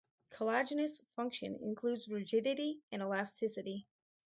[0.31, 3.85] Collagenous function includes rigidity and elasticity.